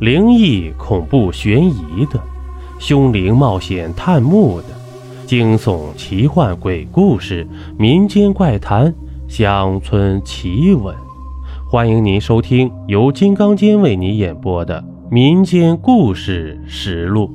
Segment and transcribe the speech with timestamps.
[0.00, 2.22] 灵异、恐怖、悬疑的，
[2.78, 4.68] 凶灵冒险探墓的，
[5.26, 7.44] 惊悚、奇幻、鬼故事、
[7.76, 8.94] 民间怪谈、
[9.28, 10.94] 乡村奇闻，
[11.68, 14.80] 欢迎您收听由金刚间为您演播的
[15.10, 17.26] 《民间故事实录》。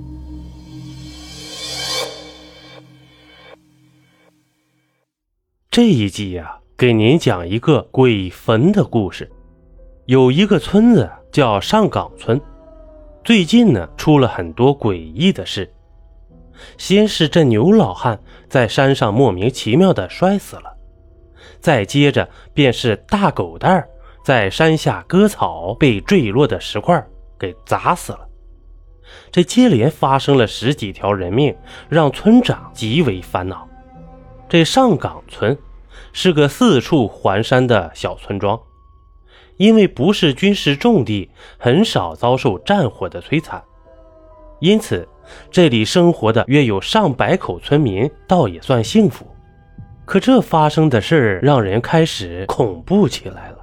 [5.70, 9.30] 这一集呀，给您讲一个鬼坟的故事。
[10.05, 12.39] 有一个村子叫上岗村。
[13.24, 15.73] 最近呢，出了很多诡异的事。
[16.77, 20.76] 先是这牛老汉在山上莫名其妙的摔死了，
[21.62, 23.90] 再接着便是大狗蛋儿
[24.26, 27.02] 在山下割草被坠落的石块
[27.40, 28.27] 给砸死了。
[29.32, 31.55] 这接连发生了十几条人命，
[31.88, 33.66] 让村长极为烦恼。
[34.49, 35.58] 这上岗村
[36.12, 38.60] 是个四处环山的小村庄。
[39.57, 43.62] 因为不是军事重地，很少遭受战火的摧残，
[44.59, 45.07] 因此
[45.52, 49.26] 这里生活的约有上百口村民，倒也算幸福。
[50.05, 53.57] 可这发生的事儿让人开始恐怖起来了。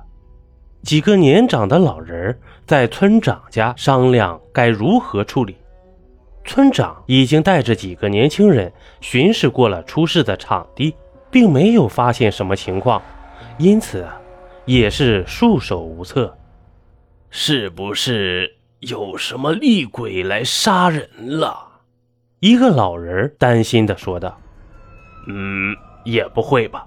[0.82, 5.54] 几个年长的老人在村长家商量该如何处理。
[6.42, 10.94] 村长已经带着几个年轻人巡视过了出事的场地，
[11.30, 13.02] 并没有发现什么情况，
[13.58, 14.06] 因此。
[14.70, 16.38] 也是束手无策，
[17.28, 21.80] 是不是有什么厉鬼来杀人了？
[22.38, 24.40] 一个老人担心的说道
[25.26, 26.86] ：“嗯，也不会吧。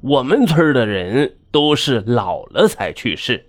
[0.00, 3.44] 我们村的人都是老了才去世，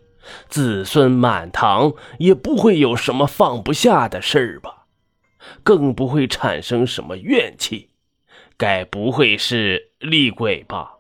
[0.50, 4.86] 子孙满堂，也不会有什么放不下的事儿吧？
[5.62, 7.92] 更不会产生什么怨气，
[8.58, 10.94] 该不会是厉鬼吧？”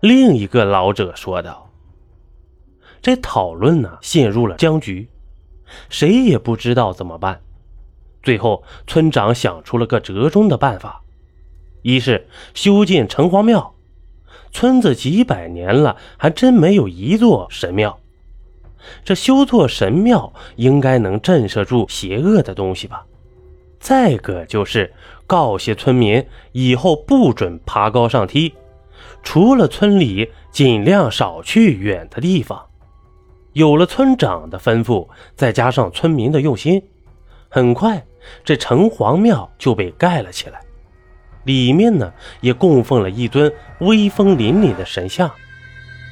[0.00, 1.64] 另一个老者说道。
[3.06, 5.08] 这讨论呢，陷入了僵局，
[5.88, 7.40] 谁也不知道怎么办。
[8.20, 11.04] 最后，村长想出了个折中的办法：
[11.82, 13.76] 一是修建城隍庙，
[14.50, 17.96] 村子几百年了，还真没有一座神庙。
[19.04, 23.06] 这修座神庙应该能震慑住邪恶的东西吧？
[23.78, 24.92] 再个就是
[25.28, 28.52] 告诫村民以后不准爬高上梯，
[29.22, 32.66] 除了村里，尽量少去远的地方。
[33.56, 36.82] 有了村长的吩咐，再加上村民的用心，
[37.48, 38.04] 很快
[38.44, 40.60] 这城隍庙就被盖了起来。
[41.44, 42.12] 里面呢
[42.42, 45.30] 也供奉了一尊威风凛凛的神像。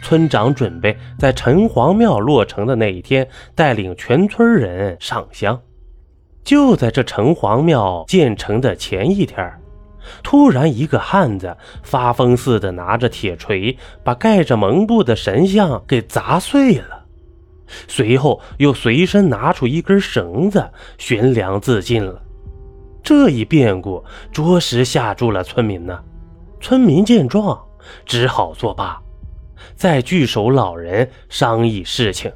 [0.03, 5.60] 村长准备在城隍庙落成的那一天，带领全村人上香。
[6.44, 9.53] 就在这城隍庙建成的前一天，
[10.22, 17.03] 突然一个汉子发疯似的拿着铁锤，把盖着蒙布的神像给砸碎了。
[17.88, 22.22] 随后又随身拿出一根绳子悬梁自尽了。
[23.02, 24.02] 这一变故
[24.32, 26.02] 着实吓住了村民呢。
[26.60, 27.62] 村民见状，
[28.06, 28.98] 只好作罢，
[29.76, 32.32] 再聚首老人商议事情。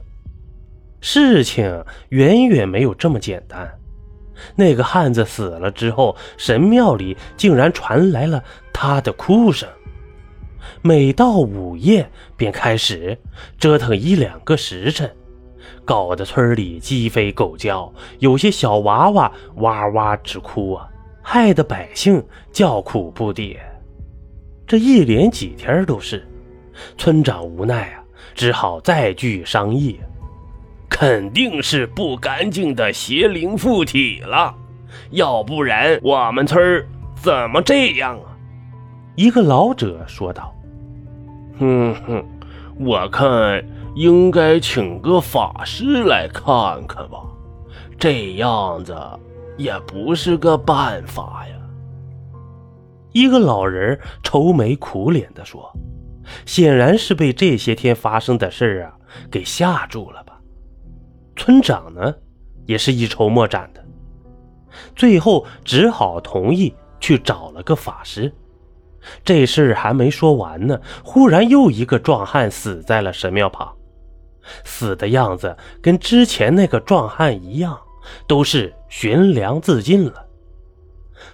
[1.00, 3.66] 事情远远没有这么简单。
[4.55, 9.69] 那个汉子死了之后，神庙里竟然传来了他的哭声。
[10.82, 13.19] 每到午夜，便开始
[13.59, 15.10] 折腾一两个时辰。
[15.88, 20.87] 搞得村里鸡飞狗叫，有些小娃娃哇哇直哭啊，
[21.22, 22.22] 害得百姓
[22.53, 23.56] 叫苦不迭。
[24.66, 26.28] 这一连几天都是，
[26.99, 28.04] 村长无奈啊，
[28.34, 29.99] 只好再聚商议。
[30.91, 34.55] 肯定是不干净的邪灵附体了，
[35.12, 38.37] 要不然我们村怎么这样啊？
[39.16, 40.55] 一个老者说道
[41.59, 42.22] ：“哼哼，
[42.78, 47.19] 我看。”应该请个法师来看看吧，
[47.99, 48.97] 这样子
[49.56, 51.54] 也不是个办法呀。
[53.12, 55.72] 一个老人愁眉苦脸地说
[56.47, 58.94] ：“显然是被这些天发生的事啊
[59.31, 60.38] 给吓住了吧。”
[61.34, 62.15] 村长呢，
[62.66, 63.84] 也是一筹莫展的，
[64.94, 68.32] 最后只好同意去找了个法师。
[69.25, 73.75] 这事还没说完呢，忽然又一个壮汉死在了神庙旁。
[74.65, 77.79] 死的样子跟之前那个壮汉一样，
[78.27, 80.27] 都是悬梁自尽了。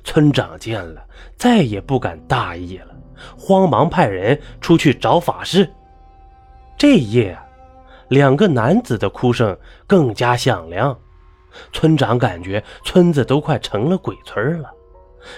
[0.02, 1.04] 村长见了，
[1.36, 2.94] 再也不敢大意了，
[3.38, 5.68] 慌忙派人出去找法师。
[6.76, 7.38] 这一夜，
[8.08, 9.56] 两个男子的哭声
[9.86, 10.98] 更加响亮。
[11.72, 14.70] 村长感觉村子都快成了鬼村了，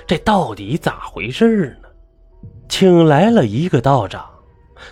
[0.06, 1.88] 这到底咋回事呢？
[2.69, 4.26] 请来了一个道长。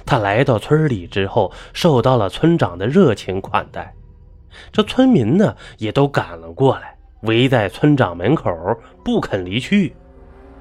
[0.05, 3.95] 他来到村里之后，受到了村长的热情款待，
[4.73, 8.51] 这村民呢也都赶了过来，围在村长门口
[9.05, 9.95] 不肯离去。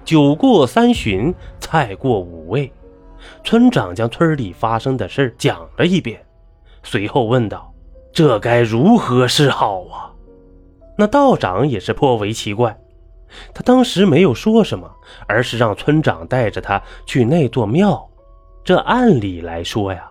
[0.05, 2.71] 酒过三巡，菜过五味，
[3.43, 6.21] 村长将村里发生的事讲了一遍，
[6.83, 7.73] 随后问道
[8.11, 10.11] ：“这该如何是好啊？”
[10.97, 12.77] 那道长也是颇为奇怪，
[13.53, 14.91] 他当时没有说什么，
[15.25, 18.09] 而是让村长带着他去那座庙。
[18.63, 20.09] 这按理来说呀，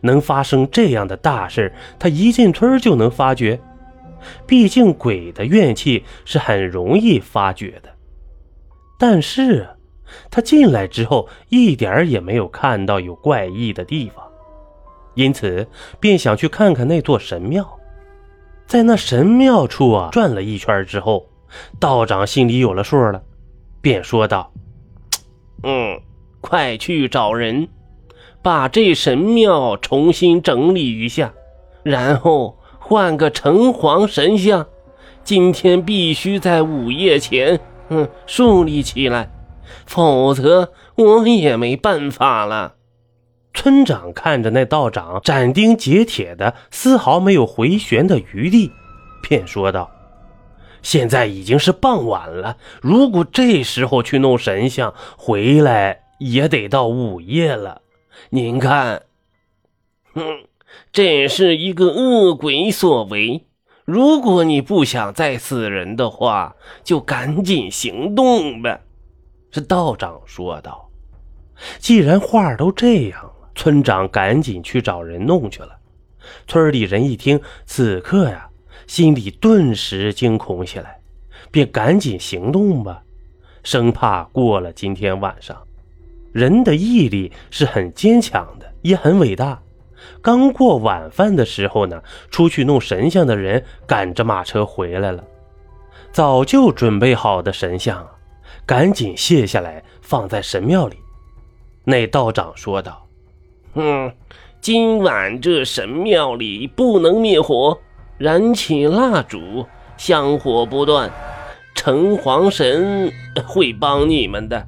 [0.00, 3.60] 能发生这样的大事，他一进村就能发觉。
[4.46, 7.90] 毕竟鬼的怨气是很容易发觉的。
[8.98, 9.68] 但是，
[10.30, 14.24] 他进来之后一点也没有看到有怪异的地方，
[15.14, 15.66] 因此
[15.98, 17.78] 便想去看看那座神庙。
[18.66, 21.28] 在那神庙处啊转了一圈之后，
[21.78, 23.22] 道长心里有了数了，
[23.80, 24.52] 便说道
[25.64, 26.00] ：“嗯，
[26.40, 27.66] 快去找人，
[28.42, 31.32] 把这神庙重新整理一下，
[31.82, 34.66] 然后换个城隍神像，
[35.22, 37.60] 今天必须在午夜前。”
[37.92, 39.28] 嗯，树立起来，
[39.84, 42.74] 否则我也没办法了。
[43.52, 48.70] 村长看着那道长斩钉截铁的，丝毫没有回旋的余地，
[49.20, 49.90] 便说道
[50.82, 57.82] ：“现在已经是傍晚了，如果这时候去弄神像，回来也得到午夜了。
[58.28, 59.02] 您看，
[60.12, 60.44] 哼，
[60.92, 63.46] 这是一个恶鬼所为。”
[63.86, 68.78] 如果你不想再死人的话，就赶紧行动吧。”
[69.50, 70.88] 这道长说道。
[71.78, 75.76] 既然话都这样了，村长赶紧去找人弄去了。
[76.46, 78.48] 村里人一听，此刻呀，
[78.86, 81.00] 心里顿时惊恐起来，
[81.50, 83.02] 便赶紧行动吧，
[83.64, 85.56] 生怕过了今天晚上。
[86.32, 89.60] 人的毅力是很坚强的，也很伟大。
[90.22, 95.24] 刚过晚饭的时候呢，出去弄神像的人赶着马车回来了。
[96.12, 98.06] 早就准备好的神像，
[98.66, 100.96] 赶紧卸下来放在神庙里。
[101.84, 103.06] 那道长说道
[103.74, 104.12] ：“嗯，
[104.60, 107.78] 今晚这神庙里不能灭火，
[108.18, 109.66] 燃起蜡烛，
[109.96, 111.10] 香火不断，
[111.74, 113.12] 城隍神
[113.46, 114.66] 会帮你们的。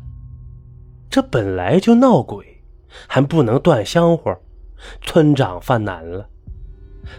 [1.12, 2.62] 这本来就闹鬼，
[3.06, 4.35] 还不能断香火。”
[5.03, 6.26] 村长犯难了，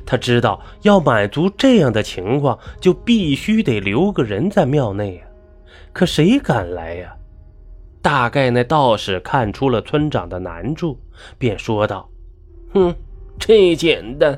[0.06, 5.22] 他知道要满足这样的情况，就必须得留个人在庙内呀。
[5.94, 7.16] 可谁敢来呀？
[8.02, 11.00] 大概那道士看出了村长的难处，
[11.38, 12.10] 便说道
[12.74, 12.94] ：“哼，
[13.40, 14.38] 这简单，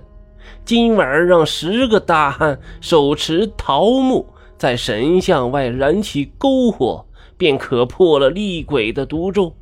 [0.63, 7.03] 今晚让十个大汉手持桃木，在神像外燃起篝火，
[7.37, 9.55] 便可破了厉鬼的毒咒。”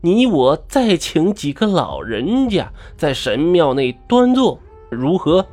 [0.00, 4.60] 你我再请几个老人家在神庙内端坐，
[4.90, 5.44] 如何？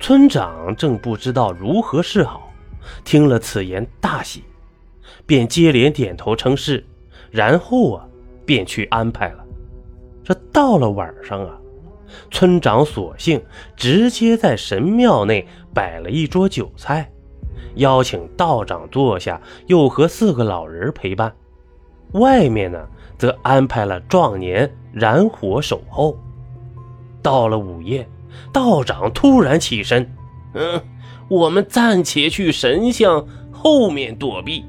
[0.00, 2.52] 村长正不知道如何是好，
[3.04, 4.42] 听了此言大喜，
[5.24, 6.84] 便接连点头称是，
[7.30, 8.08] 然后啊，
[8.44, 9.44] 便去安排了。
[10.24, 11.56] 这到了晚上啊，
[12.32, 13.40] 村长索性
[13.76, 17.08] 直接在神庙内摆了一桌酒菜，
[17.76, 21.34] 邀请道长坐下，又和四个老人陪伴。
[22.12, 22.86] 外面呢？
[23.18, 26.18] 则安排了壮年燃火守候。
[27.22, 28.06] 到了午夜，
[28.52, 30.14] 道长突然起身
[30.52, 30.78] ：“嗯，
[31.28, 34.66] 我们暂且去神像后面躲避。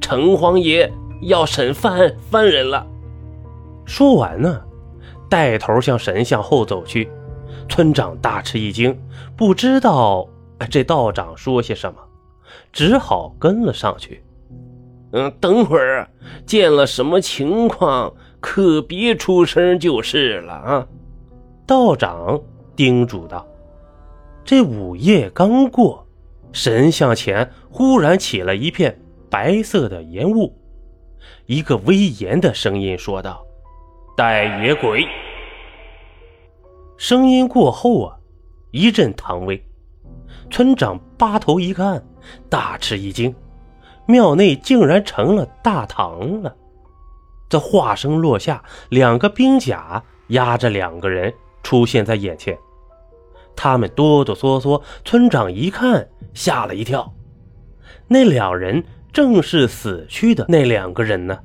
[0.00, 2.86] 城隍爷要审犯犯人了。”
[3.84, 4.62] 说完呢，
[5.28, 7.10] 带头向神像后走去。
[7.68, 8.98] 村长大吃一惊，
[9.36, 10.26] 不知道
[10.70, 12.00] 这道长说些什么，
[12.72, 14.22] 只好跟了上去。
[15.12, 16.08] 嗯，等会儿
[16.46, 20.86] 见了什么情况，可别出声就是了啊！
[21.66, 22.40] 道长
[22.74, 23.46] 叮嘱道。
[24.44, 26.06] 这午夜刚过，
[26.50, 28.98] 神像前忽然起了一片
[29.30, 30.52] 白色的烟雾，
[31.46, 33.44] 一个威严的声音说道
[34.16, 35.06] ：“带野鬼。”
[36.98, 38.16] 声音过后啊，
[38.70, 39.62] 一阵唐威，
[40.50, 42.02] 村长扒头一看，
[42.48, 43.34] 大吃一惊。
[44.06, 46.54] 庙内竟然成了大堂了。
[47.48, 52.56] 这话声落下，两个兵甲压着两个人出现在眼前。
[53.54, 57.12] 他们哆哆嗦嗦，村长一看吓了一跳。
[58.08, 61.38] 那两人正是死去的那两个人呢。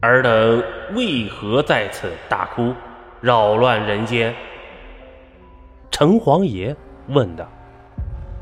[0.00, 0.62] 尔等
[0.94, 2.74] 为何在此大哭，
[3.22, 4.34] 扰乱人间？
[5.90, 6.76] 城隍爷
[7.08, 7.50] 问道。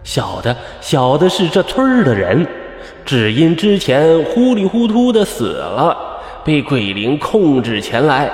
[0.04, 2.47] 小的，小的是这村儿的人。
[3.04, 8.30] 只因之前糊里糊涂的死了，被鬼灵控制前来，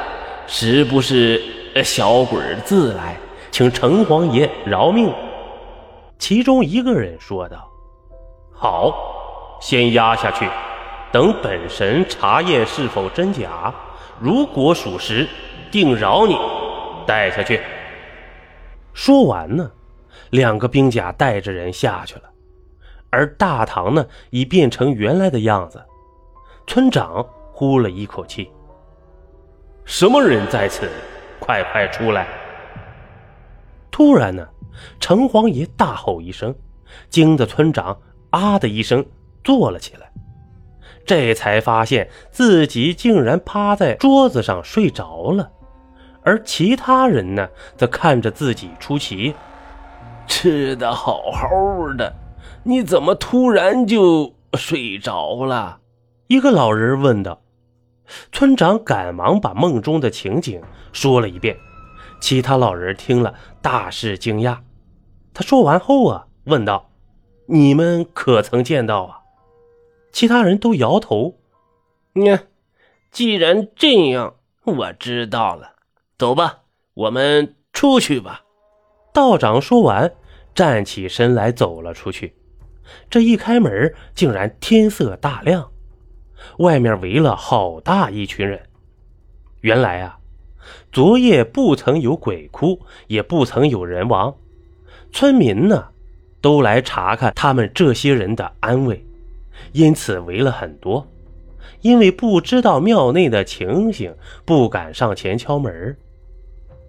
[0.46, 1.42] 实不是
[1.82, 3.16] 小鬼自来，
[3.50, 5.12] 请城隍爷饶命。
[6.18, 7.68] 其中一个人说道
[8.52, 8.92] ：“好，
[9.60, 10.46] 先压下去，
[11.10, 13.72] 等本神查验是否真假。
[14.18, 15.26] 如果属实，
[15.70, 16.37] 定饶你。
[17.06, 17.60] 带下去。”
[18.92, 19.70] 说完呢，
[20.30, 22.23] 两个兵甲带着人下去了，
[23.11, 25.82] 而大堂呢已变成原来的样子。
[26.66, 28.50] 村长呼了一口气
[29.85, 30.88] ：“什么人在此？
[31.38, 32.26] 快快出来！”
[33.90, 34.49] 突然呢。
[35.00, 36.54] 城隍爷大吼一声，
[37.11, 37.99] 惊得村长
[38.30, 39.04] 啊的一声
[39.42, 40.08] 坐了起来，
[41.04, 45.50] 这才发现自己竟然趴在桌子上睡着了，
[46.23, 49.35] 而其他人呢，则看着自己出奇。
[50.40, 51.49] 吃的好好
[51.99, 52.14] 的，
[52.62, 55.80] 你怎么突然就睡着了？
[56.28, 57.40] 一个老人问道。
[58.30, 61.57] 村长赶忙把梦中的情景说了一遍，
[62.21, 64.59] 其他老人听了大是惊讶。
[65.35, 66.88] 他说完后啊，问道
[67.50, 69.18] ：“你们可曾见到啊？”
[70.12, 71.35] 其他人都摇头。
[72.12, 72.38] 那
[73.11, 75.73] 既然这样，我知道了。
[76.16, 76.61] 走吧，
[76.95, 78.42] 我们出去吧。
[79.12, 80.12] 道长说完，
[80.58, 82.34] 站起身来走了出去。
[83.08, 85.70] 这一开门，竟然天色大亮，
[86.58, 88.60] 外面围了好大一群人。
[89.60, 90.18] 原来啊，
[90.90, 94.34] 昨夜不曾有鬼哭，也不曾有人亡。
[95.12, 95.90] 村民呢，
[96.40, 99.06] 都来查看他们这些人的安危，
[99.70, 101.06] 因此围了很多。
[101.82, 104.12] 因为不知道庙内的情形，
[104.44, 105.96] 不敢上前敲门。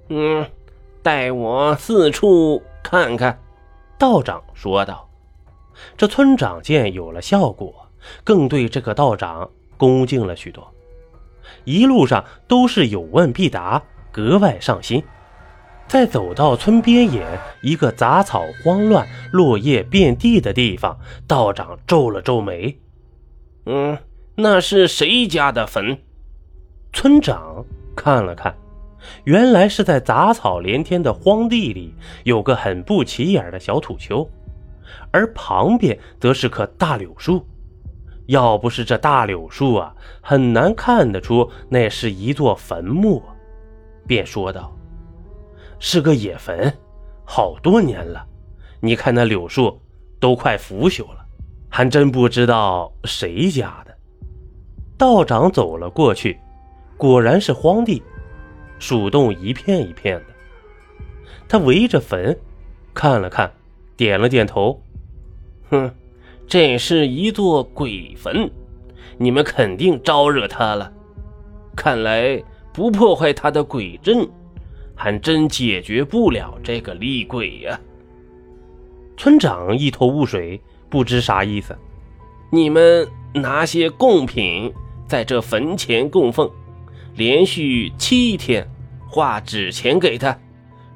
[0.08, 0.44] 嗯，
[1.04, 3.40] 带我四处看看。”
[4.00, 5.08] 道长说道。
[5.96, 7.88] 这村长见有了效果，
[8.24, 10.74] 更对这个道长恭敬了许多。
[11.66, 15.04] 一路上都是有问必答，格外上心。
[15.88, 22.80] 在走到村边沿一个杂草荒乱、落叶遍地的地方，道长皱了皱眉
[23.66, 23.98] ：“嗯，
[24.36, 25.98] 那是谁家的坟？”
[26.94, 27.66] 村长
[27.96, 28.56] 看了看，
[29.24, 34.30] 原来是在杂草连天的荒地里有个很不起眼的小土丘，
[35.12, 37.46] 而旁边则是棵大柳树。
[38.28, 43.22] 要不是这大柳树啊，很难看得出那是一座坟墓。
[44.06, 44.76] 便说道。
[45.80, 46.74] 是个野坟，
[47.24, 48.26] 好多年了。
[48.82, 49.82] 你看那柳树
[50.20, 51.26] 都快腐朽了，
[51.70, 53.98] 还真不知道谁家的。
[54.98, 56.38] 道长走了过去，
[56.98, 58.04] 果然是荒地，
[58.80, 60.26] 鼠洞一片一片的。
[61.48, 62.36] 他围着坟
[62.94, 63.52] 看了看，
[63.96, 64.82] 点了点头
[65.70, 65.92] ：“哼，
[66.48, 68.50] 这是一座鬼坟，
[69.18, 70.92] 你们肯定招惹他了。
[71.76, 72.44] 看来
[72.74, 74.28] 不破坏他的鬼阵。”
[75.02, 77.80] 还真解决不了这个厉鬼呀！
[79.16, 80.60] 村长一头雾水，
[80.90, 81.74] 不知啥意思。
[82.52, 84.70] 你们拿些贡品
[85.08, 86.52] 在这坟前供奉，
[87.20, 88.66] 连续七天
[89.06, 90.40] 画纸钱给他，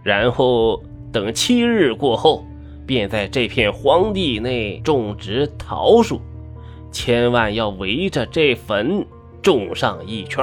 [0.01, 2.46] 然后等七日过后，
[2.88, 6.22] 便在这片荒地内种植桃树，
[6.94, 9.06] 千万要围着这坟
[9.42, 10.42] 种上一圈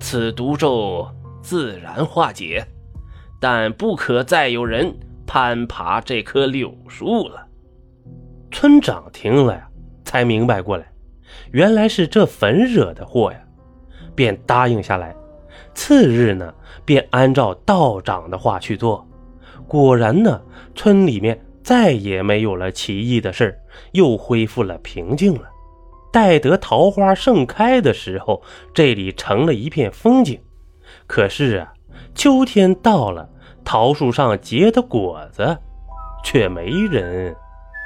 [0.00, 1.06] 此毒咒。
[1.42, 2.66] 自然化解，
[3.38, 4.92] 但不可再有人
[5.28, 7.46] 攀爬这棵柳树了。
[8.50, 9.68] 村长听了呀，
[10.04, 10.90] 才明白过来，
[11.52, 13.38] 原来是这坟惹的祸呀，
[14.16, 15.14] 便答应下来。
[15.74, 16.52] 次日呢，
[16.84, 19.06] 便按照道长的话去做。
[19.68, 20.40] 果然呢，
[20.74, 23.56] 村里面再也没有了奇异的事
[23.92, 25.42] 又恢复了平静了。
[26.12, 28.42] 待得桃花盛开的时候，
[28.72, 30.40] 这里成了一片风景。
[31.06, 31.74] 可是啊，
[32.14, 33.28] 秋天到了，
[33.64, 35.58] 桃树上结的果子，
[36.24, 37.34] 却没人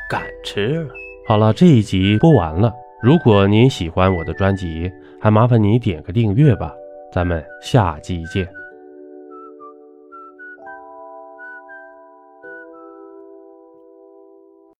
[0.08, 0.94] 敢吃了。
[1.26, 2.72] 好了，这一集播完了。
[3.02, 6.74] 如果您喜欢我的专辑，还麻烦你点个订阅吧。
[7.12, 8.59] 咱们下期见。